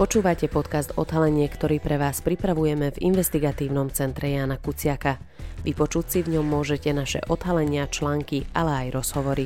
[0.00, 5.20] Počúvate podcast Odhalenie, ktorý pre vás pripravujeme v investigatívnom centre Jana Kuciaka.
[5.60, 9.44] Vypočuť si v ňom môžete naše odhalenia, články, ale aj rozhovory.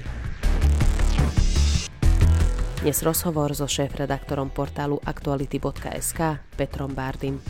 [2.87, 7.43] Dnes rozhovor so šéf-redaktorom portálu aktuality.sk Petrom Bárdym.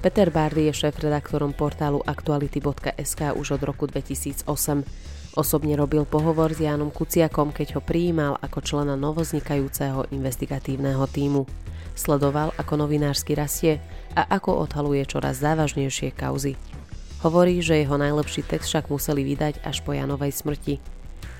[0.00, 5.12] Peter Bárdy je šéf-redaktorom portálu aktuality.sk už od roku 2008.
[5.34, 11.42] Osobne robil pohovor s Jánom Kuciakom, keď ho prijímal ako člena novoznikajúceho investigatívneho týmu.
[11.98, 13.82] Sledoval, ako novinársky rastie
[14.14, 16.54] a ako odhaluje čoraz závažnejšie kauzy.
[17.26, 20.78] Hovorí, že jeho najlepší text však museli vydať až po Janovej smrti.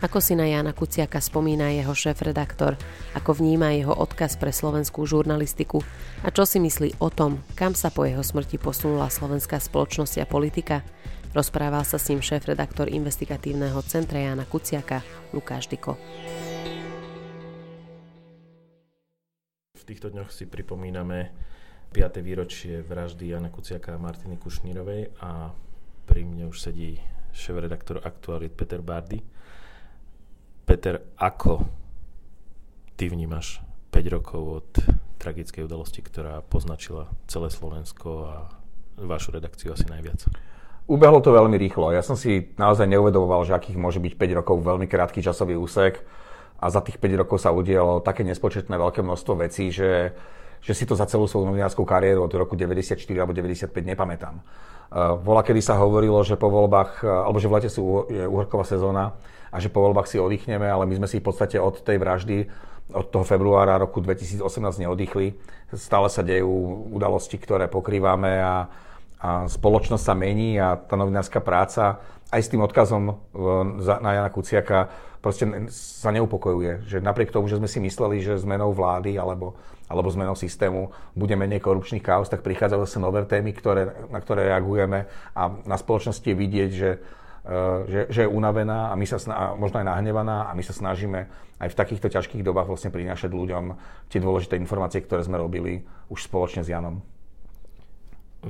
[0.02, 2.74] Ako si na Jana Kuciaka spomína jeho šéf-redaktor,
[3.14, 5.86] ako vníma jeho odkaz pre slovenskú žurnalistiku
[6.26, 10.26] a čo si myslí o tom, kam sa po jeho smrti posunula slovenská spoločnosť a
[10.26, 10.82] politika,
[11.34, 15.02] rozprával sa s ním šéf-redaktor investigatívneho centra Jana Kuciaka
[15.34, 15.98] Lukáš Diko.
[19.74, 21.34] V týchto dňoch si pripomíname
[21.90, 22.22] 5.
[22.22, 25.50] výročie vraždy Jana Kuciaka a Martiny Kušnírovej a
[26.06, 27.02] pri mne už sedí
[27.34, 29.18] šéf-redaktor Aktualit Peter Bardy.
[30.64, 31.66] Peter, ako
[32.94, 33.58] ty vnímaš
[33.90, 34.70] 5 rokov od
[35.18, 38.34] tragickej udalosti, ktorá poznačila celé Slovensko a
[39.02, 40.30] vašu redakciu asi najviac?
[40.84, 41.96] Ubehlo to veľmi rýchlo.
[41.96, 46.04] Ja som si naozaj neuvedomoval, že akých môže byť 5 rokov veľmi krátky časový úsek
[46.60, 50.12] a za tých 5 rokov sa udialo také nespočetné veľké množstvo vecí, že,
[50.60, 54.44] že si to za celú svoju novinárskú kariéru od roku 94 alebo 95 nepamätám.
[55.24, 59.16] Vola, kedy sa hovorilo, že po voľbách, alebo že v lete sú, uhorková sezóna,
[59.48, 62.44] a že po voľbách si oddychneme, ale my sme si v podstate od tej vraždy,
[62.92, 64.44] od toho februára roku 2018
[64.84, 65.32] neoddychli.
[65.72, 66.50] Stále sa dejú
[66.92, 68.68] udalosti, ktoré pokrývame a,
[69.24, 73.16] a spoločnosť sa mení a tá novinárska práca aj s tým odkazom
[73.80, 74.92] na Jana Kuciaka
[75.24, 76.84] proste sa neupokojuje.
[76.84, 79.56] Že napriek tomu, že sme si mysleli, že zmenou vlády alebo,
[79.88, 84.52] alebo zmenou systému bude menej korupčných kaos, tak prichádzajú zase nové témy, ktoré, na ktoré
[84.52, 86.90] reagujeme a na spoločnosti je vidieť, že
[87.44, 90.72] Eh, že, že je unavená a my sa sna- možno aj nahnevaná a my sa
[90.72, 91.28] snažíme
[91.60, 93.76] aj v takýchto ťažkých dobách vlastne prinášať ľuďom
[94.08, 97.04] tie dôležité informácie, ktoré sme robili už spoločne s Janom.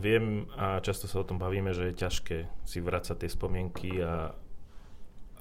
[0.04, 2.36] Viem a často sa o tom bavíme, že je ťažké
[2.68, 4.36] si vrácať tie spomienky a,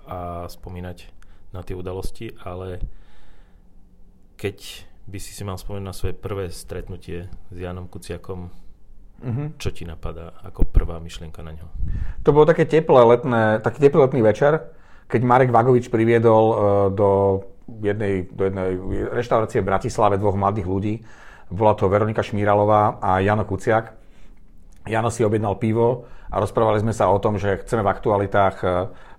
[0.07, 1.11] a spomínať
[1.51, 2.79] na tie udalosti, ale
[4.39, 8.63] keď by si si mal spomenúť na svoje prvé stretnutie s Janom Kuciakom,
[9.23, 9.55] Uh-huh.
[9.55, 11.71] Čo ti napadá ako prvá myšlienka na ňo?
[12.27, 14.75] To bolo také teplé letné, taký teplý letný večer,
[15.07, 16.55] keď Marek Vagovič priviedol uh,
[16.91, 17.39] do
[17.79, 18.75] jednej, do jednej
[19.15, 20.93] reštaurácie v Bratislave dvoch mladých ľudí.
[21.47, 24.02] Bola to Veronika Šmíralová a Jano Kuciak.
[24.83, 28.71] Jano si objednal pivo a rozprávali sme sa o tom, že chceme v aktualitách uh,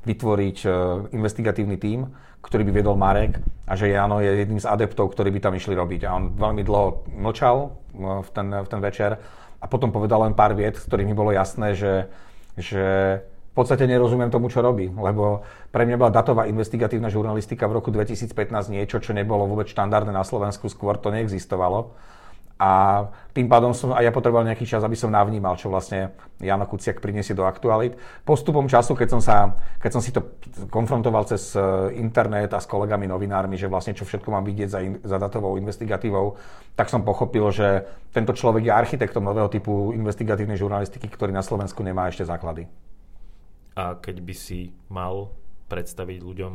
[0.05, 0.73] vytvoriť uh,
[1.17, 2.13] investigatívny tím,
[2.45, 5.73] ktorý by viedol Marek a že Jano je jedným z adeptov, ktorí by tam išli
[5.73, 6.05] robiť.
[6.05, 9.17] A on veľmi dlho mlčal v ten, v ten večer
[9.61, 12.13] a potom povedal len pár viet, z ktorých mi bolo jasné, že,
[12.61, 12.85] že
[13.25, 17.89] v podstate nerozumiem tomu, čo robí, lebo pre mňa bola datová investigatívna žurnalistika v roku
[17.89, 18.35] 2015
[18.69, 21.97] niečo, čo nebolo vôbec štandardné na Slovensku, skôr to neexistovalo.
[22.55, 23.03] A
[23.35, 27.03] tým pádom som aj ja potreboval nejaký čas, aby som navnímal, čo vlastne Jano Kuciak
[27.03, 27.99] priniesie do aktualit.
[28.23, 30.39] Postupom času, keď som, sa, keď som si to
[30.71, 31.59] konfrontoval cez e,
[31.99, 35.59] internet a s kolegami novinármi, že vlastne čo všetko mám vidieť za, in, za datovou
[35.59, 36.39] investigatívou,
[36.79, 41.83] tak som pochopil, že tento človek je architektom nového typu investigatívnej žurnalistiky, ktorý na Slovensku
[41.83, 42.71] nemá ešte základy.
[43.75, 45.35] A keď by si mal
[45.67, 46.53] predstaviť ľuďom,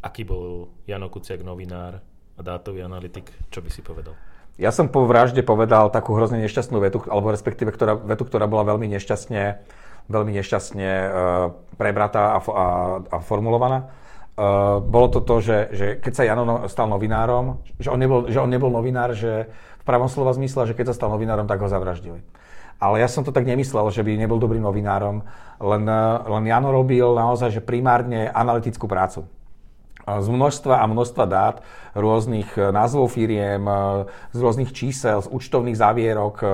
[0.00, 2.00] aký bol Jano Kuciak novinár
[2.34, 4.31] a dátový analytik, čo by si povedal?
[4.60, 8.68] Ja som po vražde povedal takú hrozne nešťastnú vetu, alebo respektíve ktorá, vetu, ktorá bola
[8.68, 9.42] veľmi nešťastne,
[10.12, 11.08] veľmi nešťastne uh,
[11.80, 12.66] prebratá a, a,
[13.00, 13.88] a formulovaná.
[14.32, 18.28] Uh, bolo to to, že, že keď sa Jano no, stal novinárom, že on, nebol,
[18.28, 19.48] že on nebol novinár, že
[19.80, 22.20] v pravom slova zmysle, že keď sa stal novinárom, tak ho zavraždili.
[22.76, 25.24] Ale ja som to tak nemyslel, že by nebol dobrým novinárom,
[25.60, 25.84] len,
[26.28, 29.28] len Jano robil naozaj že primárne analytickú prácu
[30.06, 31.56] z množstva a množstva dát
[31.94, 33.74] rôznych e, názvov firiem, e,
[34.32, 36.46] z rôznych čísel, z účtovných zavierok, e,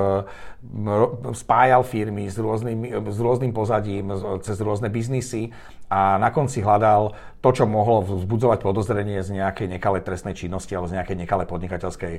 [1.33, 4.11] spájal firmy s rôznym, s rôznym pozadím,
[4.43, 5.55] cez rôzne biznisy
[5.89, 10.91] a na konci hľadal to, čo mohlo vzbudzovať podozrenie z nejakej nekalej trestnej činnosti alebo
[10.91, 12.15] z nejakej nekalej podnikateľskej,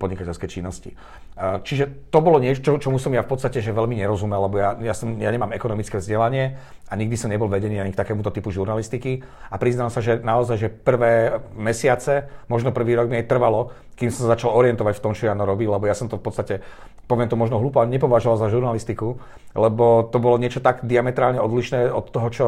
[0.00, 0.90] podnikateľskej činnosti.
[1.38, 4.96] Čiže to bolo niečo, čomu som ja v podstate že veľmi nerozumel, lebo ja, ja,
[4.96, 6.56] som, ja nemám ekonomické vzdelanie
[6.88, 9.20] a nikdy som nebol vedený ani k takémuto typu žurnalistiky
[9.52, 14.08] a priznám sa, že naozaj, že prvé mesiace, možno prvý rok mi aj trvalo, kým
[14.08, 16.54] som sa začal orientovať v tom, čo Jano robil, lebo ja som to v podstate,
[17.06, 19.20] poviem to možno hlúpo, ale nepovažoval za žurnalistiku,
[19.52, 22.46] lebo to bolo niečo tak diametrálne odlišné od toho, čo,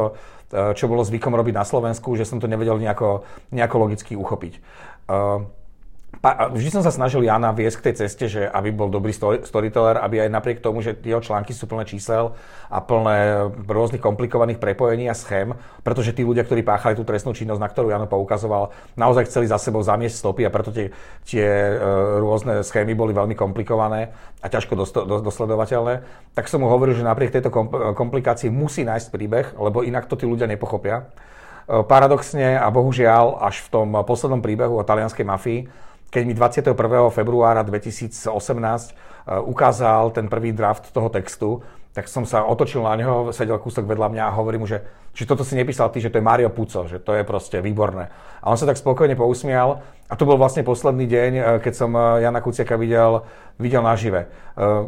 [0.51, 4.53] čo bolo zvykom robiť na Slovensku, že som to nevedel nejako, nejako logicky uchopiť.
[5.05, 5.45] Uh,
[6.33, 9.13] vždy som sa snažil Jana viesť k tej ceste, že aby bol dobrý
[9.45, 12.33] storyteller, aby aj napriek tomu, že jeho články sú plné čísel
[12.65, 15.53] a plné rôznych komplikovaných prepojení a schém,
[15.85, 19.61] pretože tí ľudia, ktorí páchali tú trestnú činnosť, na ktorú Jano poukazoval, naozaj chceli za
[19.61, 20.89] sebou zamiesť stopy a preto tie,
[21.29, 21.73] tie e,
[22.17, 24.09] rôzne schémy boli veľmi komplikované
[24.41, 24.73] a ťažko
[25.21, 25.93] dosledovateľné,
[26.33, 27.53] tak som mu hovoril, že napriek tejto
[27.93, 31.05] komplikácii musí nájsť príbeh, lebo inak to tí ľudia nepochopia.
[31.69, 35.85] E, paradoxne a bohužiaľ až v tom poslednom príbehu o talianskej mafii
[36.15, 36.71] keď mi 21.
[37.11, 41.59] februára 2018 eh, ukázal ten prvý draft toho textu,
[41.91, 44.79] tak som sa otočil na neho, sedel kúsok vedľa mňa a hovorím mu, že
[45.11, 48.11] či toto si nepísal ty, že to je Mario Puco, že to je proste výborné.
[48.43, 51.91] A on sa tak spokojne pousmial a to bol vlastne posledný deň, eh, keď som
[51.91, 53.27] eh, Jana Kuciaka videl,
[53.59, 54.31] videl nažive.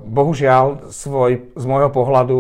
[0.08, 2.40] Bohužiaľ, svoj, z môjho pohľadu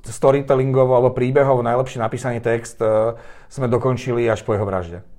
[0.00, 2.82] storytellingovo alebo príbehov najlepšie napísaný text
[3.46, 5.13] sme dokončili až po jeho vražde.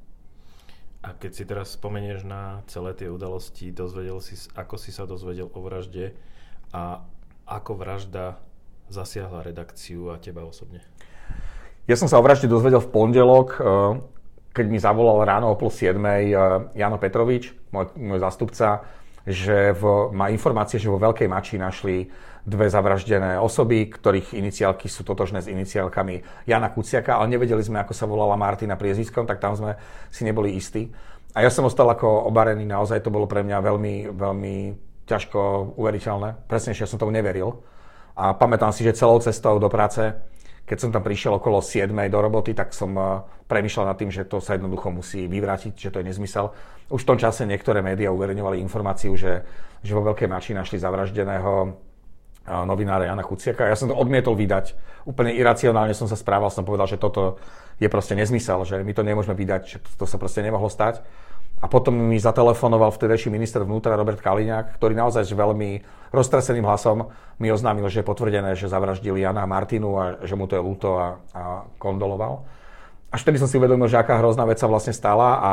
[1.06, 5.54] A keď si teraz spomenieš na celé tie udalosti, dozvedel si, ako si sa dozvedel
[5.54, 6.18] o vražde
[6.74, 7.06] a
[7.46, 8.42] ako vražda
[8.90, 10.82] zasiahla redakciu a teba osobne?
[11.86, 13.62] Ja som sa o vražde dozvedel v pondelok, eh,
[14.50, 16.38] keď mi zavolal ráno o pol siedmej eh,
[16.74, 18.82] Jano Petrovič, môj, môj zastupca,
[19.26, 22.08] že v, má informácie, že vo Veľkej Mači našli
[22.46, 27.94] dve zavraždené osoby, ktorých iniciálky sú totožné s iniciálkami Jana Kuciaka, ale nevedeli sme, ako
[27.98, 29.74] sa volala Martina priezviskom, tak tam sme
[30.14, 30.94] si neboli istí.
[31.34, 34.56] A ja som ostal ako obarený, naozaj to bolo pre mňa veľmi, veľmi
[35.10, 36.46] ťažko uveriteľné.
[36.46, 37.66] Presnejšie som tomu neveril.
[38.16, 40.16] A pamätám si, že celou cestou do práce,
[40.66, 44.26] keď som tam prišiel okolo 7 do roboty, tak som eh, premyšľal nad tým, že
[44.26, 46.52] to sa jednoducho musí vyvrátiť, že to je nezmysel.
[46.90, 49.46] Už v tom čase niektoré médiá uverejňovali informáciu, že,
[49.82, 51.74] že vo Veľkej Mači našli zavraždeného
[52.46, 53.66] novinára Jana Kuciaka.
[53.66, 54.78] Ja som to odmietol vydať.
[55.10, 57.42] Úplne iracionálne som sa správal, som povedal, že toto
[57.82, 61.02] je proste nezmysel, že my to nemôžeme vydať, že to, to sa proste nemohlo stať.
[61.64, 65.82] A potom mi zatelefonoval vtedejší minister vnútra Robert Kaliňák, ktorý naozaj veľmi
[66.12, 67.10] roztreseným hlasom
[67.40, 70.62] mi oznámil, že je potvrdené, že zavraždili Jana a Martinu a že mu to je
[70.64, 71.44] ľúto a, a
[71.80, 72.44] kondoloval.
[73.12, 75.52] Až vtedy som si uvedomil, že aká hrozná vec sa vlastne stala a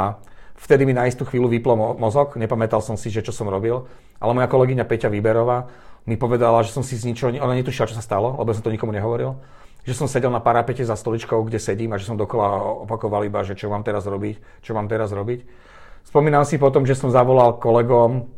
[0.58, 3.86] vtedy mi na istú chvíľu vyplo mozog, nepamätal som si, že čo som robil,
[4.18, 5.70] ale moja kolegyňa Peťa Výberová
[6.02, 8.74] mi povedala, že som si z ničoho, ona netušila, čo sa stalo, lebo som to
[8.74, 9.38] nikomu nehovoril,
[9.86, 13.42] že som sedel na parapete za stoličkou, kde sedím a že som dokola opakoval iba,
[13.46, 15.61] že čo mám teraz robiť, čo mám teraz robiť.
[16.06, 18.28] Spomínam si potom, že som zavolal kolegom,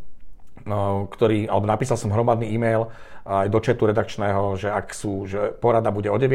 [0.65, 2.89] no, ktorý, alebo napísal som hromadný e-mail
[3.25, 6.29] aj do četu redakčného, že ak sú, že porada bude o 9,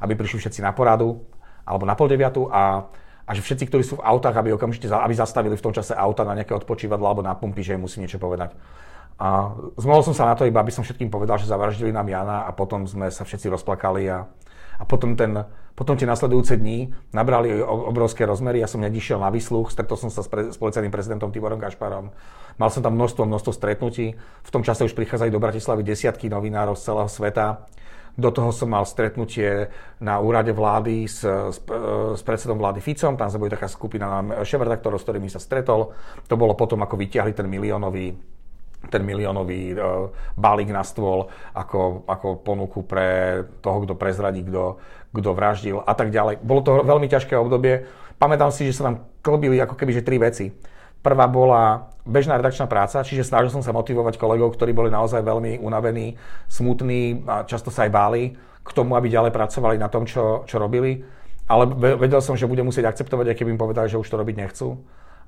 [0.00, 1.22] aby prišli všetci na poradu,
[1.62, 2.90] alebo na pol 9 a,
[3.26, 6.26] a že všetci, ktorí sú v autách, aby okamžite aby zastavili v tom čase auta
[6.26, 8.58] na nejaké odpočívadlo alebo na pumpy, že im musím niečo povedať.
[9.20, 12.48] A zmohol som sa na to iba, aby som všetkým povedal, že zavraždili nám Jana
[12.48, 14.24] a potom sme sa všetci rozplakali a,
[14.80, 15.44] a potom, ten,
[15.76, 18.64] potom tie nasledujúce dní nabrali obrovské rozmery.
[18.64, 22.08] Ja som nedišiel na výsluch, stretol som sa s, pre, s policajným prezidentom Tiborom Gašparom.
[22.56, 24.16] Mal som tam množstvo, množstvo stretnutí.
[24.16, 27.68] V tom čase už prichádzali do Bratislavy desiatky novinárov z celého sveta.
[28.16, 29.70] Do toho som mal stretnutie
[30.02, 31.62] na úrade vlády s, s,
[32.16, 33.14] s predsedom vlády Ficom.
[33.14, 35.92] Tam sa bude taká skupina šéf-redaktorov, s ktorými sa stretol.
[36.26, 38.16] To bolo potom, ako vyťahli ten miliónový
[38.88, 40.08] ten miliónový uh,
[40.40, 44.80] balík na stôl ako, ako ponuku pre toho, kto prezradí, kto,
[45.12, 46.40] kto vraždil a tak ďalej.
[46.40, 47.84] Bolo to veľmi ťažké obdobie.
[48.16, 50.48] Pamätám si, že sa nám klbili ako keby že tri veci.
[51.00, 55.60] Prvá bola bežná redakčná práca, čiže snažil som sa motivovať kolegov, ktorí boli naozaj veľmi
[55.60, 60.44] unavení, smutní a často sa aj báli k tomu, aby ďalej pracovali na tom, čo,
[60.44, 61.00] čo robili.
[61.48, 61.66] Ale
[61.96, 64.78] vedel som, že budem musieť akceptovať, aj keby im povedali, že už to robiť nechcú.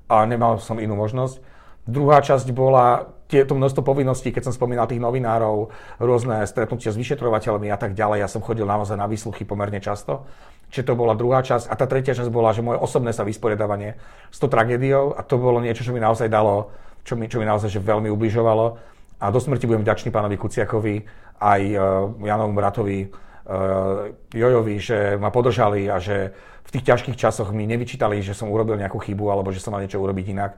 [0.07, 1.41] A nemal som inú možnosť.
[1.83, 7.73] Druhá časť bola tieto množstvo povinností, keď som spomínal tých novinárov, rôzne stretnutia s vyšetrovateľmi
[7.73, 8.21] a tak ďalej.
[8.21, 10.29] Ja som chodil naozaj na výsluchy pomerne často.
[10.69, 11.65] Čiže to bola druhá časť.
[11.69, 13.97] A tá tretia časť bola, že moje osobné sa vysporiadavanie
[14.29, 16.69] s tou tragédiou a to bolo niečo, čo mi naozaj dalo,
[17.01, 18.77] čo mi, čo mi naozaj že veľmi ubližovalo.
[19.17, 21.05] A do smrti budem vďačný pánovi Kuciakovi,
[21.41, 21.81] aj uh,
[22.21, 28.21] Janovu bratovi uh, Jojovi, že ma podržali a že v tých ťažkých časoch mi nevyčítali,
[28.21, 30.51] že som urobil nejakú chybu alebo že som mal niečo urobiť inak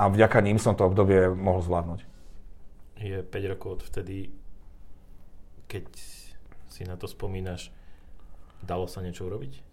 [0.00, 2.00] a vďaka ním som to obdobie mohol zvládnuť.
[3.00, 4.28] Je 5 rokov od vtedy,
[5.64, 5.88] keď
[6.68, 7.72] si na to spomínaš,
[8.60, 9.70] dalo sa niečo urobiť?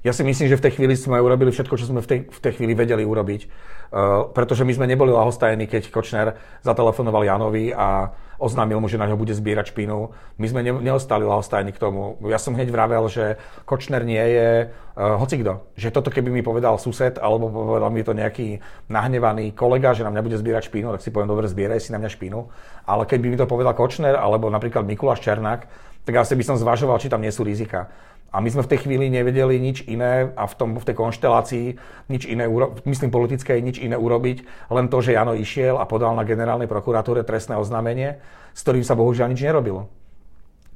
[0.00, 2.40] Ja si myslím, že v tej chvíli sme urobili všetko, čo sme v tej, v
[2.40, 3.40] tej chvíli vedeli urobiť.
[3.90, 8.08] Uh, pretože my sme neboli lahostajení, keď Kočner zatelefonoval Janovi a,
[8.40, 10.16] oznámil mu, že na ňo bude zbierať špinu.
[10.40, 12.16] My sme neostali lahostajní k tomu.
[12.24, 13.36] Ja som hneď vravel, že
[13.68, 15.68] Kočner nie je uh, hocikdo.
[15.76, 20.10] Že toto keby mi povedal sused, alebo povedal mi to nejaký nahnevaný kolega, že na
[20.10, 22.48] mňa bude zbierať špinu, tak si poviem, dobre, zbieraj si na mňa špinu.
[22.88, 25.68] Ale keby mi to povedal Kočner, alebo napríklad Mikuláš Černák,
[26.08, 27.92] tak asi by som zvažoval, či tam nie sú rizika.
[28.30, 31.66] A my sme v tej chvíli nevedeli nič iné a v, tom, v tej konštelácii
[32.06, 32.46] nič iné,
[32.86, 37.26] myslím politické, nič iné urobiť, len to, že Jano išiel a podal na generálnej prokuratúre
[37.26, 38.22] trestné oznámenie,
[38.54, 39.90] s ktorým sa bohužiaľ nič nerobilo.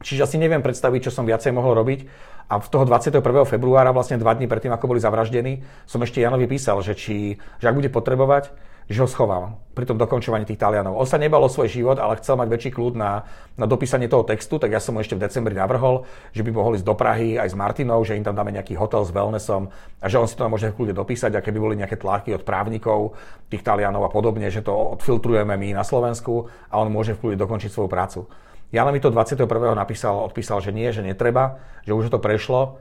[0.03, 2.05] Čiže asi neviem predstaviť, čo som viacej mohol robiť.
[2.45, 3.25] A v toho 21.
[3.49, 7.67] februára, vlastne dva dní predtým, ako boli zavraždení, som ešte Janovi písal, že, či, že
[7.71, 8.53] ak bude potrebovať,
[8.88, 10.95] že ho schoval pri tom dokončovaní tých Talianov.
[10.95, 13.26] On sa nebal o svoj život, ale chcel mať väčší kľud na,
[13.59, 16.79] na dopísanie toho textu, tak ja som mu ešte v decembri navrhol, že by mohli
[16.79, 20.07] ísť do Prahy aj s Martinou, že im tam dáme nejaký hotel s wellnessom a
[20.07, 23.19] že on si to môže v kľude dopísať a keby boli nejaké tlaky od právnikov
[23.50, 27.37] tých Talianov a podobne, že to odfiltrujeme my na Slovensku a on môže v kľude
[27.43, 28.31] dokončiť svoju prácu.
[28.71, 29.47] Jana mi to 21.
[29.75, 32.79] napísal, odpísal, že nie, že netreba, že už to prešlo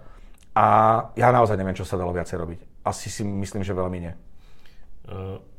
[0.53, 0.65] a
[1.17, 2.60] ja naozaj neviem, čo sa dalo viacej robiť.
[2.86, 4.13] Asi si myslím, že veľmi nie.
[5.10, 5.52] Uh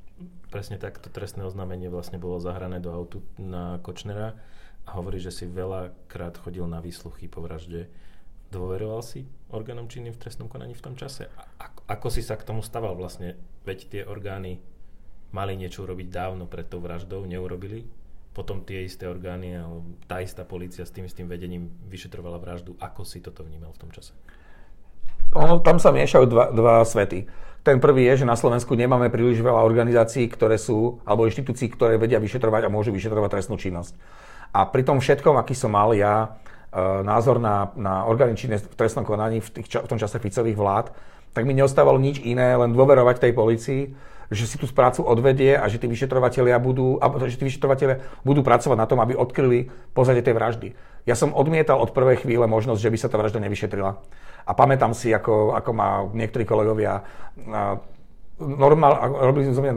[0.55, 4.39] presne takto trestné oznámenie vlastne bolo zahrané do autu na Kočnera
[4.87, 7.91] a hovorí, že si veľakrát chodil na výsluchy po vražde.
[8.55, 11.27] Dôveroval si orgánom činným v trestnom konaní v tom čase?
[11.59, 13.35] A ako si sa k tomu staval vlastne?
[13.67, 14.63] Veď tie orgány
[15.35, 17.91] mali niečo urobiť dávno pred tou vraždou, neurobili.
[18.31, 22.79] Potom tie isté orgány, alebo tá istá policia s tým istým vedením vyšetrovala vraždu.
[22.79, 24.15] Ako si toto vnímal v tom čase?
[25.35, 27.27] Ono, tam sa miešajú dva, dva svety.
[27.65, 31.97] Ten prvý je, že na Slovensku nemáme príliš veľa organizácií, ktoré sú, alebo inštitúcií, ktoré
[31.97, 33.97] vedia vyšetrovať a môžu vyšetrovať trestnú činnosť.
[34.55, 36.39] A pri tom všetkom, aký som mal ja
[36.71, 40.61] e, názor na, na orgány činné v trestnom konaní v, tých, v tom čase Ficových
[40.61, 40.95] vlád,
[41.35, 43.83] tak mi neostávalo nič iné, len dôverovať tej policii,
[44.31, 48.79] že si tú prácu odvedie a že tí vyšetrovateľia budú, že tí vyšetrovateľia budú pracovať
[48.79, 50.69] na tom, aby odkryli pozadie tej vraždy.
[51.05, 53.93] Ja som odmietal od prvej chvíle možnosť, že by sa tá vražda nevyšetrila.
[54.45, 57.05] A pamätám si, ako, ako ma niektorí kolegovia
[58.41, 58.93] normál,
[59.31, 59.73] robili zo mňa,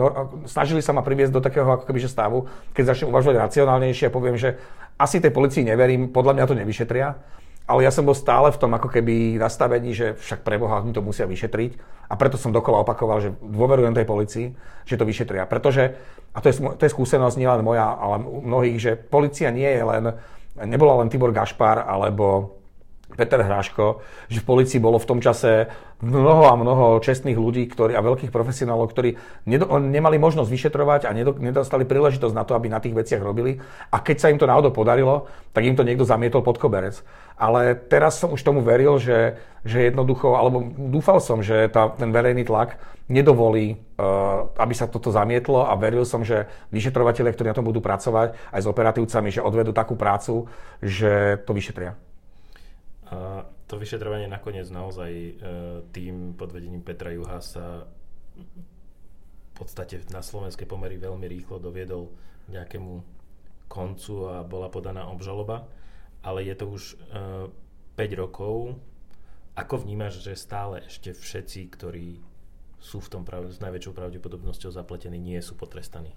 [0.50, 4.34] snažili sa ma priviesť do takého ako kebyže stavu, keď začnem uvažovať racionálnejšie a poviem,
[4.34, 4.58] že
[4.98, 7.08] asi tej policii neverím, podľa mňa to nevyšetria,
[7.68, 11.04] ale ja som bol stále v tom ako keby nastavení, že však preboha, oni to
[11.06, 11.72] musia vyšetriť
[12.08, 14.48] a preto som dokola opakoval, že dôverujem tej policii,
[14.88, 15.44] že to vyšetria.
[15.46, 16.00] Pretože,
[16.32, 20.04] a to je, to je skúsenosť nielen moja, ale mnohých, že policia nie je len,
[20.66, 22.58] nebola len Tibor Gašpar alebo
[23.16, 25.72] Peter Hráško, že v policii bolo v tom čase
[26.04, 29.16] mnoho a mnoho čestných ľudí ktorí, a veľkých profesionálov, ktorí
[29.48, 33.58] nedo, nemali možnosť vyšetrovať a nedostali príležitosť na to, aby na tých veciach robili.
[33.90, 37.02] A keď sa im to náhodou podarilo, tak im to niekto zamietol pod koberec.
[37.40, 42.14] Ale teraz som už tomu veril, že, že jednoducho, alebo dúfal som, že tá, ten
[42.14, 46.46] verejný tlak nedovolí, uh, aby sa toto zamietlo a veril som, že
[46.76, 50.46] vyšetrovateľe, ktorí na tom budú pracovať, aj s operatívcami, že odvedú takú prácu,
[50.84, 51.96] že to vyšetria.
[53.68, 55.32] To vyšetrovanie nakoniec naozaj e,
[55.92, 57.84] tým pod vedením Petra Juha sa
[58.38, 62.12] v podstate na slovenské pomery veľmi rýchlo doviedol
[62.48, 63.04] k nejakému
[63.68, 65.68] koncu a bola podaná obžaloba,
[66.24, 66.84] ale je to už
[67.96, 68.80] 5 e, rokov.
[69.60, 72.24] Ako vnímaš, že stále ešte všetci, ktorí
[72.78, 76.16] sú v tom s najväčšou pravdepodobnosťou zapletení, nie sú potrestaní?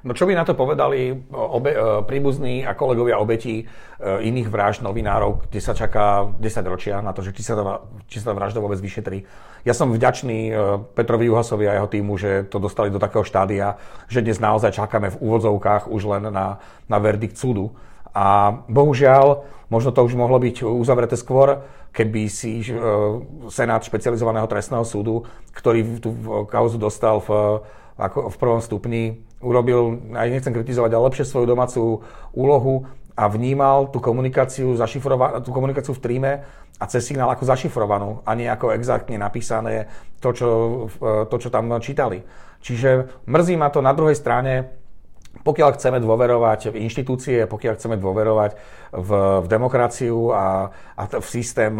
[0.00, 1.78] No čo by na to povedali obe, e,
[2.08, 3.64] príbuzní a kolegovia obetí e,
[4.00, 8.16] iných vražd novinárov, kde sa čaká 10 ročia na to, že či sa, tá, či
[8.16, 9.28] sa tá vražda vôbec vyšetrí.
[9.68, 10.52] Ja som vďačný e,
[10.96, 13.76] Petrovi Juhasovi a jeho týmu, že to dostali do takého štádia,
[14.08, 16.56] že dnes naozaj čakáme v úvodzovkách už len na,
[16.88, 17.76] na verdikt súdu.
[18.16, 21.62] A bohužiaľ, možno to už mohlo byť uzavreté skôr,
[21.94, 22.58] keby si
[23.50, 26.10] Senát špecializovaného trestného súdu, ktorý tú
[26.50, 27.62] kauzu dostal v,
[28.00, 32.00] ako v prvom stupni, urobil, aj nechcem kritizovať, ale lepšie svoju domácu
[32.32, 34.72] úlohu a vnímal tú komunikáciu,
[35.44, 36.32] tú komunikáciu v tríme
[36.80, 39.92] a cez signál ako zašifrovanú a nie ako exaktne napísané
[40.24, 40.48] to, čo,
[41.28, 42.24] to, čo tam čítali.
[42.64, 44.80] Čiže mrzí ma to na druhej strane,
[45.44, 48.50] pokiaľ chceme dôverovať v inštitúcie, pokiaľ chceme dôverovať
[48.96, 49.10] v,
[49.44, 51.76] v demokraciu a, a v systém,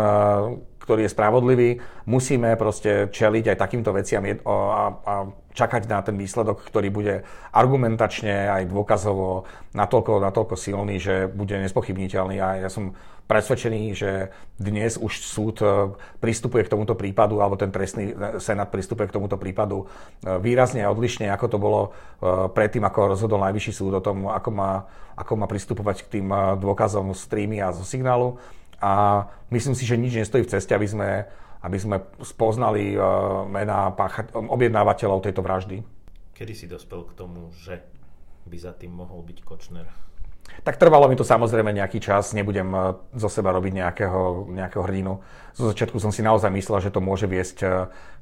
[0.81, 1.71] ktorý je spravodlivý,
[2.09, 5.15] musíme proste čeliť aj takýmto veciam a, a
[5.53, 7.15] čakať na ten výsledok, ktorý bude
[7.53, 9.45] argumentačne aj dôkazovo
[9.75, 12.37] natoľko, natoľko silný, že bude nespochybniteľný.
[12.39, 12.95] A ja som
[13.31, 18.67] presvedčený, že dnes už súd e, pristupuje k tomuto prípadu, alebo ten trestný e, senát
[18.67, 21.81] pristupuje k tomuto prípadu e, výrazne odlišne, ako to bolo
[22.53, 24.85] predtým, ako rozhodol Najvyšší súd o tom, ako má,
[25.17, 26.29] ako má pristupovať k tým
[26.61, 28.37] dôkazom z streamy a zo signálu.
[28.81, 31.11] A myslím si, že nič nestojí v ceste, aby sme
[31.61, 35.85] aby sme spoznali uh, mená pácha- objednávateľov tejto vraždy.
[36.33, 37.85] Kedy si dospel k tomu, že
[38.49, 39.85] by za tým mohol byť Kočner?
[40.65, 42.81] Tak trvalo mi to samozrejme nejaký čas, nebudem e,
[43.15, 45.23] zo seba robiť nejakého, nejakého hrdinu.
[45.55, 47.67] Zo začiatku som si naozaj myslel, že to môže viesť e,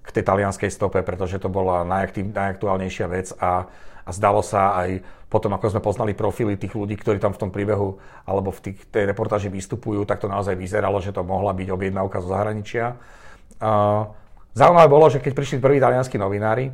[0.04, 3.64] k tej talianskej stope, pretože to bola najaktiv, najaktuálnejšia vec a,
[4.08, 7.50] a zdalo sa aj potom, ako sme poznali profily tých ľudí, ktorí tam v tom
[7.52, 11.68] príbehu alebo v tých, tej reportáži vystupujú, tak to naozaj vyzeralo, že to mohla byť
[11.68, 12.96] objednávka zo zahraničia.
[13.60, 14.08] Uh,
[14.56, 16.72] zaujímavé bolo, že keď prišli prví talianskí novinári,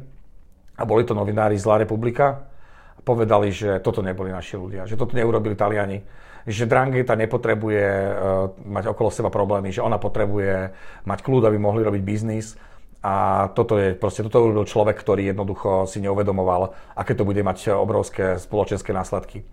[0.75, 2.47] a boli to novinári z La Republika,
[3.05, 6.01] povedali, že toto neboli naši ľudia, že toto neurobili Taliani,
[6.49, 8.13] že Drangheta nepotrebuje uh,
[8.65, 10.73] mať okolo seba problémy, že ona potrebuje
[11.05, 12.57] mať kľud, aby mohli robiť biznis.
[13.05, 17.77] A toto je proste, toto urobil človek, ktorý jednoducho si neuvedomoval, aké to bude mať
[17.77, 19.45] obrovské spoločenské následky.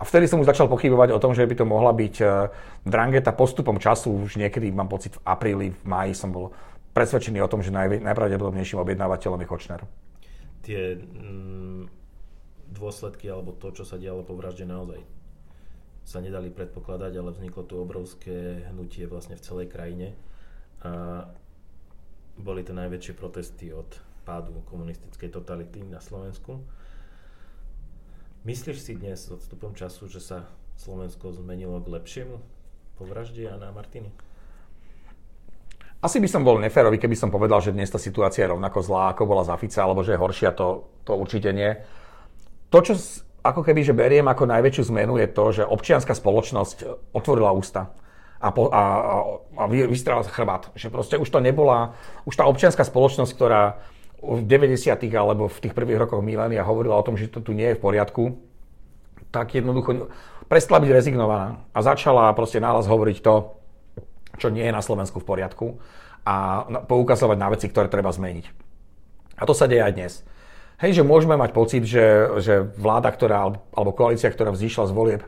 [0.00, 2.48] A vtedy som už začal pochybovať o tom, že by to mohla byť uh,
[2.82, 6.56] Drangheta postupom času, už niekedy, mám pocit, v apríli, v máji som bol
[6.96, 9.80] presvedčený o tom, že naj, najpravdepodobnejším objednávateľom je Kočner.
[10.64, 12.04] Tie mm
[12.74, 14.98] dôsledky alebo to, čo sa dialo po vražde naozaj
[16.04, 20.12] sa nedali predpokladať, ale vzniklo tu obrovské hnutie vlastne v celej krajine
[20.84, 21.24] a
[22.38, 23.86] boli to najväčšie protesty od
[24.24, 26.60] pádu komunistickej totality na Slovensku.
[28.44, 32.36] Myslíš si dnes s odstupom času, že sa Slovensko zmenilo k lepšiemu
[32.98, 34.12] po vražde Jana Martiny?
[36.04, 39.16] Asi by som bol neférový, keby som povedal, že dnes tá situácia je rovnako zlá,
[39.16, 41.72] ako bola za Fica, alebo že je horšia, to, to určite nie
[42.74, 42.94] to, čo
[43.46, 47.94] ako keby, že beriem ako najväčšiu zmenu je to, že občianská spoločnosť otvorila ústa
[48.44, 48.82] a, po, a,
[49.56, 50.68] a, vystrala chrbát.
[50.76, 51.96] Že proste už to nebola,
[52.28, 53.80] už tá občianská spoločnosť, ktorá
[54.20, 54.92] v 90.
[55.16, 57.84] alebo v tých prvých rokoch milénia hovorila o tom, že to tu nie je v
[57.84, 58.36] poriadku,
[59.32, 60.12] tak jednoducho
[60.48, 63.34] prestala byť rezignovaná a začala proste nálas hovoriť to,
[64.36, 65.66] čo nie je na Slovensku v poriadku
[66.24, 68.46] a poukazovať na veci, ktoré treba zmeniť.
[69.40, 70.12] A to sa deje aj dnes.
[70.80, 75.22] Hej, že môžeme mať pocit, že, že vláda, ktorá, alebo koalícia, ktorá vzýšla z volieb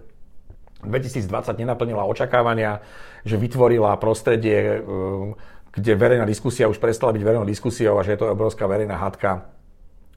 [0.85, 2.85] 2020 nenaplnila očakávania,
[3.25, 5.33] že vytvorila prostredie, um,
[5.73, 9.49] kde verejná diskusia už prestala byť verejnou diskusiou a že je to obrovská verejná hádka,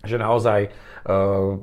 [0.03, 1.59] že naozaj uh,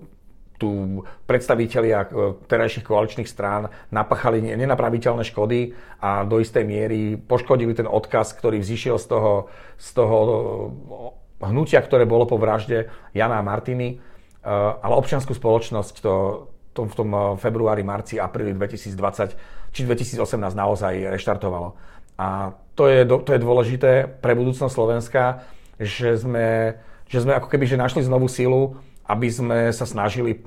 [0.56, 7.88] tu predstavitelia uh, terajších koaličných strán napachali nenapraviteľné škody a do istej miery poškodili ten
[7.88, 9.32] odkaz, ktorý vzýšiel z toho,
[9.76, 10.16] z toho
[11.44, 14.00] hnutia, ktoré bolo po vražde Jana a Martiny,
[14.46, 16.14] ale občianskú spoločnosť to,
[16.76, 20.20] to v tom eh, februári, marci, apríli 2020 či 2018
[20.52, 21.76] naozaj reštartovalo.
[22.16, 25.44] A to je, to je dôležité pre budúcnosť Slovenska,
[25.76, 26.76] že sme,
[27.08, 30.40] že sme ako keby že našli znovu sílu, aby sme sa snažili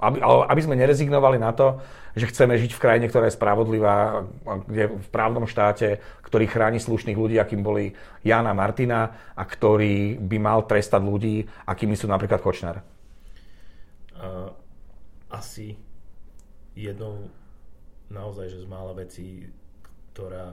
[0.00, 1.76] aby, aby sme nerezignovali na to,
[2.16, 4.24] že chceme žiť v krajine, ktorá je spravodlivá,
[4.66, 10.36] kde v právnom štáte, ktorý chráni slušných ľudí, akým boli Jana Martina a ktorý by
[10.40, 12.80] mal trestať ľudí, akými sú napríklad Kočner.
[14.16, 14.50] Uh,
[15.40, 15.80] asi
[16.76, 17.32] jednou
[18.12, 19.48] naozaj, že z mála vecí,
[20.12, 20.52] ktorá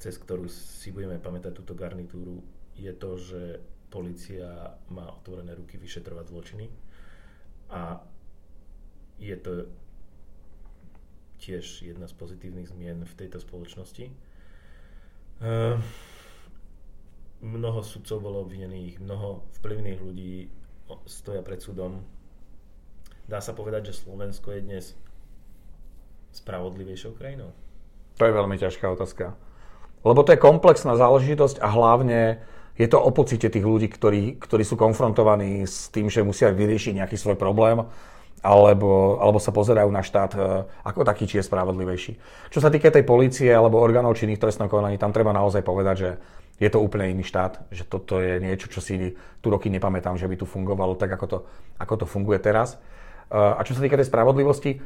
[0.00, 2.40] cez ktorú si budeme pamätať túto garnitúru,
[2.72, 3.42] je to, že
[3.92, 6.66] policia má otvorené ruky vyšetrovať zločiny
[7.68, 8.00] a
[9.20, 9.68] je to
[11.36, 14.08] tiež jedna z pozitívnych zmien v tejto spoločnosti.
[15.40, 15.76] Uh,
[17.44, 20.48] mnoho sudcov bolo obvinených, mnoho vplyvných ľudí
[21.06, 22.02] stoja pred súdom.
[23.30, 24.84] Dá sa povedať, že Slovensko je dnes
[26.34, 27.54] spravodlivejšou krajinou?
[28.18, 29.38] To je veľmi ťažká otázka.
[30.02, 32.40] Lebo to je komplexná záležitosť a hlavne
[32.80, 36.96] je to o pocite tých ľudí, ktorí, ktorí sú konfrontovaní s tým, že musia vyriešiť
[36.96, 37.84] nejaký svoj problém,
[38.40, 40.40] alebo, alebo sa pozerajú na štát e,
[40.88, 42.12] ako taký, či je spravodlivejší.
[42.48, 46.10] Čo sa týka tej policie alebo orgánov činných trestnom konaní, tam treba naozaj povedať, že
[46.60, 50.28] je to úplne iný štát, že toto je niečo, čo si tu roky nepamätám, že
[50.28, 51.38] by tu fungovalo tak, ako to,
[51.80, 52.76] ako to funguje teraz.
[52.76, 52.78] E,
[53.36, 54.76] a čo sa týka tej spravodlivosti,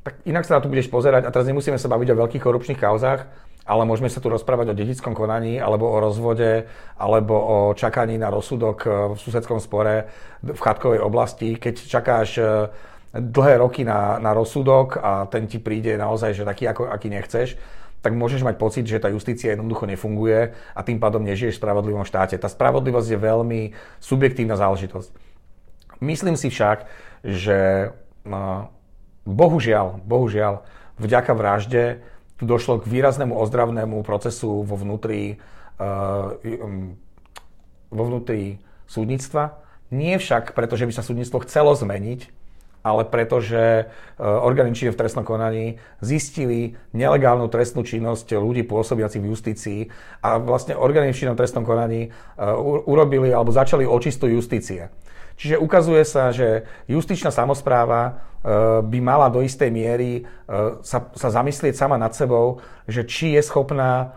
[0.00, 2.80] tak inak sa na to budeš pozerať a teraz nemusíme sa baviť o veľkých korupčných
[2.80, 3.28] kauzách,
[3.68, 6.64] ale môžeme sa tu rozprávať o dedickom konaní, alebo o rozvode,
[6.96, 10.08] alebo o čakaní na rozsudok e, v susedskom spore
[10.40, 11.60] v chatkovej oblasti.
[11.60, 12.72] Keď čakáš e,
[13.12, 17.60] dlhé roky na, na rozsudok a ten ti príde naozaj, že taký, ako, aký nechceš,
[17.98, 22.06] tak môžeš mať pocit, že tá justícia jednoducho nefunguje a tým pádom nežiješ v spravodlivom
[22.06, 22.38] štáte.
[22.38, 23.60] Tá spravodlivosť je veľmi
[23.98, 25.10] subjektívna záležitosť.
[25.98, 26.86] Myslím si však,
[27.26, 27.90] že
[28.22, 28.70] no,
[29.26, 30.62] bohužiaľ, bohužiaľ,
[31.02, 32.06] vďaka vražde
[32.38, 35.42] tu došlo k výraznému ozdravnému procesu vo vnútri,
[35.82, 36.38] uh,
[37.90, 39.58] vo vnútri súdnictva.
[39.90, 42.37] Nie však preto, že by sa súdnictvo chcelo zmeniť,
[42.88, 49.30] ale preto, že uh, orgány v trestnom konaní zistili nelegálnu trestnú činnosť ľudí pôsobiacich v
[49.30, 49.80] justícii
[50.24, 52.56] a vlastne orgány činné v trestnom konaní uh,
[52.88, 54.88] urobili alebo začali očistu justície.
[55.38, 58.12] Čiže ukazuje sa, že justičná samozpráva e,
[58.84, 60.22] by mala do istej miery e,
[60.86, 64.14] sa, sa zamyslieť sama nad sebou, že či je schopná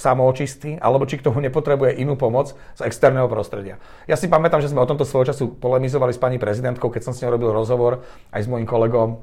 [0.00, 3.76] samoočisty, alebo či k tomu nepotrebuje inú pomoc z externého prostredia.
[4.08, 7.12] Ja si pamätám, že sme o tomto svojho času polemizovali s pani prezidentkou, keď som
[7.12, 9.20] s ňou robil rozhovor aj s mojim kolegom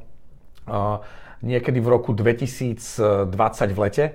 [1.41, 3.33] niekedy v roku 2020
[3.73, 4.05] v lete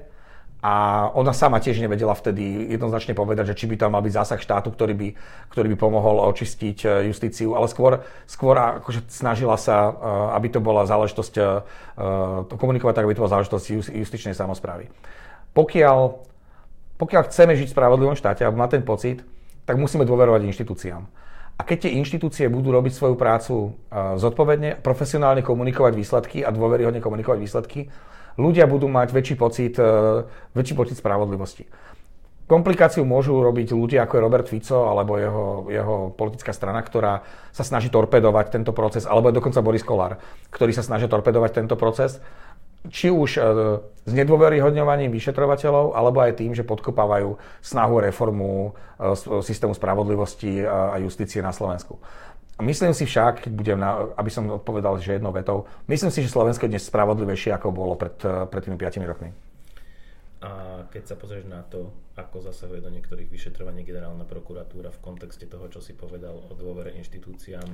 [0.66, 0.72] a
[1.14, 4.74] ona sama tiež nevedela vtedy jednoznačne povedať, že či by tam mal byť zásah štátu,
[4.74, 5.08] ktorý by,
[5.54, 9.90] ktorý by pomohol očistiť e, justíciu, ale skôr, skôr akože snažila sa, e,
[10.34, 11.42] aby to bola záležitosť, e,
[12.50, 14.90] komunikovať tak, aby to bola záležitosť justičnej samozprávy.
[15.54, 15.98] Pokiaľ,
[16.98, 19.22] pokiaľ chceme žiť v spravodlivom štáte, alebo má ten pocit,
[19.70, 21.06] tak musíme dôverovať inštitúciám.
[21.56, 23.72] A keď tie inštitúcie budú robiť svoju prácu
[24.20, 27.80] zodpovedne, profesionálne komunikovať výsledky a dôveryhodne komunikovať výsledky,
[28.36, 31.64] ľudia budú mať väčší pocit, e, väčší pocit spravodlivosti.
[32.46, 37.66] Komplikáciu môžu robiť ľudia ako je Robert Fico alebo jeho, jeho politická strana, ktorá sa
[37.66, 40.22] snaží torpedovať tento proces, alebo dokonca Boris Kolár,
[40.54, 42.22] ktorý sa snaží torpedovať tento proces,
[42.88, 43.40] či už e,
[44.06, 51.42] s nedôveryhodňovaním vyšetrovateľov, alebo aj tým, že podkopávajú snahu reformu e, systému spravodlivosti a justície
[51.42, 51.98] na Slovensku.
[52.56, 56.32] Myslím si však, keď budem na, aby som odpovedal, že jednou vetou, myslím si, že
[56.32, 58.16] Slovensko je dnes spravodlivejšie, ako bolo pred,
[58.48, 59.28] pred tými 5 rokmi.
[60.40, 65.48] A keď sa pozrieš na to, ako zasahuje do niektorých vyšetrovaní generálna prokuratúra v kontexte
[65.48, 67.64] toho, čo si povedal o dôvere inštitúciám,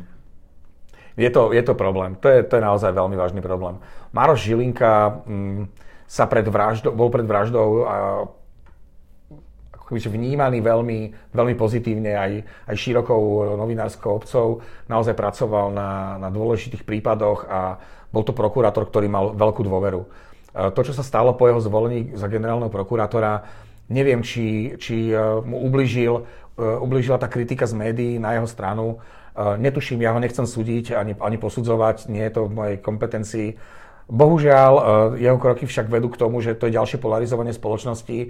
[1.16, 2.16] je to, je to problém.
[2.20, 3.80] To je, to je naozaj veľmi vážny problém.
[4.12, 5.62] Maroš Žilinka mm,
[6.08, 7.96] sa pred vraždou, bol pred vraždou a
[9.92, 10.98] vnímaný veľmi,
[11.36, 12.32] veľmi pozitívne aj,
[12.64, 14.64] aj širokou novinárskou obcov.
[14.88, 17.76] Naozaj pracoval na, na dôležitých prípadoch a
[18.08, 20.00] bol to prokurátor, ktorý mal veľkú dôveru.
[20.04, 20.08] E,
[20.72, 23.44] to, čo sa stalo po jeho zvolení za generálneho prokurátora,
[23.88, 26.22] neviem, či, či e, mu ubližil, e,
[26.60, 29.00] ubližila tá kritika z médií na jeho stranu.
[29.36, 33.48] Netuším, ja ho nechcem súdiť ani, ani posudzovať, nie je to v mojej kompetencii.
[34.12, 34.72] Bohužiaľ,
[35.16, 38.28] jeho kroky však vedú k tomu, že to je ďalšie polarizovanie spoločnosti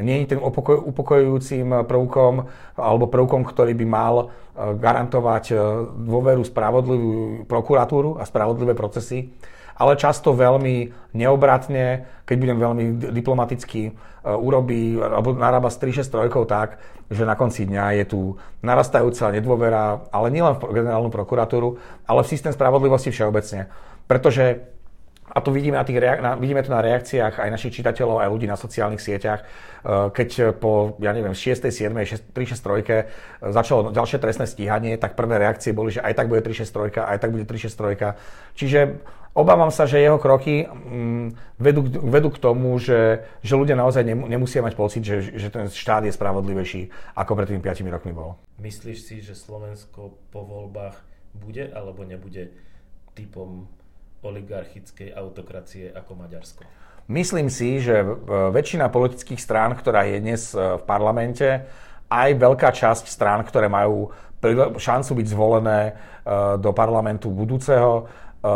[0.00, 0.40] nie je tým
[0.88, 2.48] upokojujúcim prvkom
[2.80, 5.52] alebo prvkom, ktorý by mal garantovať
[6.08, 9.28] dôveru spravodlivú prokuratúru a spravodlivé procesy,
[9.76, 13.92] ale často veľmi neobratne, keď budem veľmi diplomaticky, e,
[14.24, 16.08] urobí alebo narába s 3-6
[16.48, 16.80] tak,
[17.12, 18.20] že na konci dňa je tu
[18.64, 21.76] narastajúca nedôvera, ale nielen v generálnu prokuratúru,
[22.08, 23.68] ale v systém spravodlivosti všeobecne.
[24.08, 24.72] Pretože
[25.32, 28.28] a to vidíme, na tých reak- na, vidíme to na reakciách aj našich čitateľov, aj
[28.28, 29.44] ľudí na sociálnych sieťach, e,
[30.12, 33.08] keď po, ja neviem, 6., 7., 6, 3, 6, 3
[33.40, 37.00] začalo ďalšie trestné stíhanie, tak prvé reakcie boli, že aj tak bude 3, 6, 3,
[37.00, 38.12] aj tak bude 3, 6, 3.
[38.60, 38.80] Čiže
[39.32, 44.60] obávam sa, že jeho kroky mm, vedú, vedú k tomu, že, že ľudia naozaj nemusia
[44.64, 48.36] mať pocit, že, že ten štát je spravodlivejší, ako pred tými 5 rokmi bol.
[48.60, 51.00] Myslíš si, že Slovensko po voľbách
[51.32, 52.52] bude alebo nebude
[53.16, 53.68] typom
[54.22, 56.62] oligarchickej autokracie ako Maďarsko?
[57.10, 58.06] Myslím si, že
[58.54, 61.66] väčšina politických strán, ktorá je dnes e, v parlamente,
[62.06, 64.14] aj veľká časť strán, ktoré majú
[64.78, 65.92] šancu byť zvolené e,
[66.62, 68.06] do parlamentu budúceho,
[68.38, 68.50] e,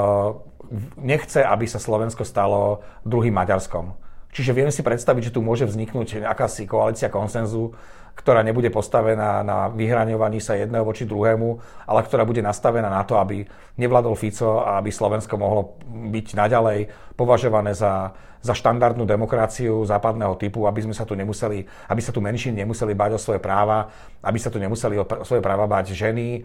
[0.96, 4.05] nechce, aby sa Slovensko stalo druhým Maďarskom.
[4.37, 7.72] Čiže viem si predstaviť, že tu môže vzniknúť akási koalícia konsenzu,
[8.12, 11.57] ktorá nebude postavená na vyhraňovaní sa jedného voči druhému,
[11.88, 13.49] ale ktorá bude nastavená na to, aby
[13.81, 18.12] nevládol Fico a aby Slovensko mohlo byť naďalej považované za,
[18.44, 22.92] za štandardnú demokraciu západného typu, aby sme sa tu nemuseli, aby sa tu menšiny nemuseli
[22.92, 23.88] báť o svoje práva,
[24.20, 26.42] aby sa tu nemuseli o svoje práva báť ženy, e,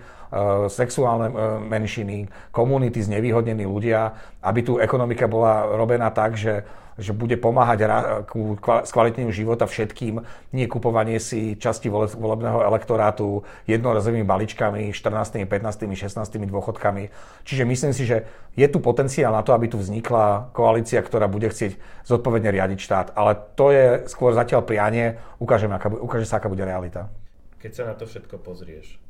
[0.72, 1.34] sexuálne e,
[1.72, 6.68] menšiny, komunity, znevýhodnení ľudia, aby tu ekonomika bola robená tak, že
[7.02, 7.90] že bude pomáhať
[8.30, 10.22] ku skvalitneniu života všetkým,
[10.54, 16.22] nie kupovanie si časti volebného elektorátu jednorazovými balíčkami, 14., 15., 16.
[16.46, 17.10] dôchodkami.
[17.44, 21.50] Čiže myslím si, že je tu potenciál na to, aby tu vznikla koalícia, ktorá bude
[21.50, 23.08] chcieť zodpovedne riadiť štát.
[23.18, 27.10] Ale to je skôr zatiaľ prianie, ukážeme, aká, ukáže sa, aká bude realita.
[27.58, 29.02] Keď sa na to všetko pozrieš,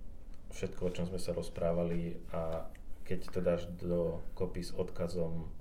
[0.55, 2.67] všetko, o čom sme sa rozprávali a
[3.07, 5.51] keď to dáš do kopy s odkazom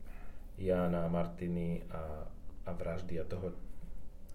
[0.60, 2.28] Jana, Martiny a,
[2.68, 3.56] a vraždy a toho,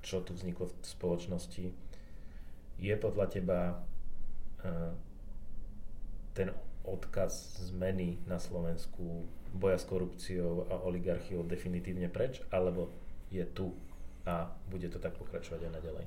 [0.02, 1.66] čo tu vzniklo v spoločnosti,
[2.82, 3.60] je podľa teba
[4.66, 4.92] uh,
[6.34, 6.50] ten
[6.86, 12.92] odkaz zmeny na Slovensku, boja s korupciou a oligarchiou definitívne preč, alebo
[13.32, 13.72] je tu
[14.26, 16.06] a bude to tak pokračovať aj naďalej?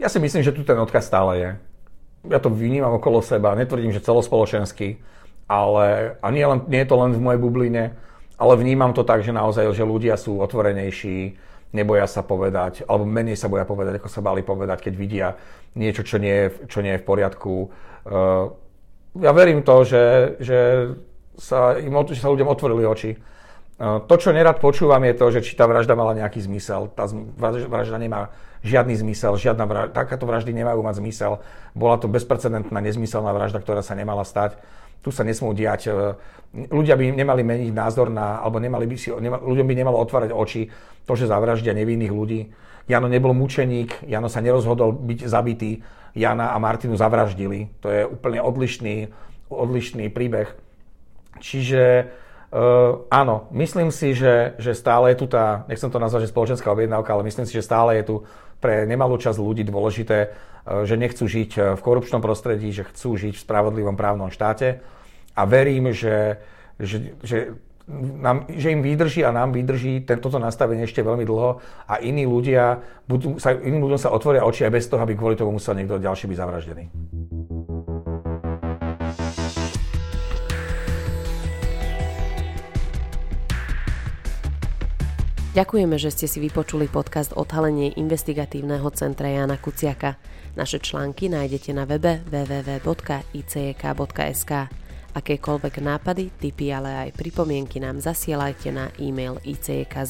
[0.00, 1.50] Ja si myslím, že tu ten odkaz stále je.
[2.28, 5.02] Ja to vnímam okolo seba, netvrdím, že celospoločensky,
[5.50, 7.84] ale a nie, len, nie je to len v mojej bubline,
[8.42, 11.38] ale vnímam to tak, že naozaj, že ľudia sú otvorenejší,
[11.70, 15.28] neboja sa povedať, alebo menej sa boja povedať, ako sa bali povedať, keď vidia
[15.78, 17.70] niečo, čo nie je, čo nie je v poriadku.
[18.02, 18.50] Uh,
[19.22, 20.58] ja verím to, že, že,
[21.38, 23.12] sa, im, že sa ľuďom otvorili oči.
[23.82, 26.92] To, čo nerad počúvam, je to, že či tá vražda mala nejaký zmysel.
[26.94, 27.10] Tá
[27.42, 28.30] vražda nemá
[28.62, 31.42] žiadny zmysel, žiadna vražda, takáto vraždy nemajú mať zmysel.
[31.74, 34.54] Bola to bezprecedentná, nezmyselná vražda, ktorá sa nemala stať.
[35.02, 35.90] Tu sa nesmú diať.
[35.90, 36.14] E,
[36.70, 40.30] ľudia by nemali meniť názor na, alebo nemali by si, nema, ľuďom by nemalo otvárať
[40.30, 40.70] oči
[41.04, 42.40] to, že zavraždia nevinných ľudí.
[42.86, 45.82] Jano nebol mučeník, Jano sa nerozhodol byť zabitý,
[46.14, 47.70] Jana a Martinu zavraždili.
[47.82, 49.10] To je úplne odlišný,
[49.50, 50.50] odlišný príbeh.
[51.42, 52.14] Čiže
[52.52, 56.68] Uh, áno, myslím si, že, že stále je tu tá, nechcem to nazvať, že spoločenská
[56.68, 58.16] objednávka, ale myslím si, že stále je tu
[58.60, 63.34] pre nemalú časť ľudí dôležité, že nechcú žiť e, v korupčnom prostredí, že chcú žiť
[63.34, 64.78] v spravodlivom právnom štáte
[65.34, 66.38] a verím, že,
[66.78, 67.58] že, že,
[68.22, 71.58] nám, že im vydrží a nám vydrží tento nastavenie ešte veľmi dlho
[71.90, 72.78] a iní ľudia
[73.10, 75.98] budú, sa, iným ľuďom sa otvoria oči aj bez toho, aby kvôli tomu musel niekto
[75.98, 76.84] ďalší byť zavraždený.
[85.52, 90.16] Ďakujeme, že ste si vypočuli podcast Odhalenie investigatívneho centra Jana Kuciaka.
[90.56, 92.92] Naše články nájdete na webe www.icek.sk.
[95.12, 100.00] Akékoľvek nápady, tipy, ale aj pripomienky nám zasielajte na e-mail icek.icek.sk.